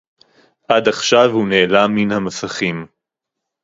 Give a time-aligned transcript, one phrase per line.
[0.67, 2.85] עד עכשיו הוא נעלם מן המסכים